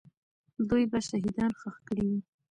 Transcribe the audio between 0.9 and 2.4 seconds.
به شهیدان ښخ کړي وي.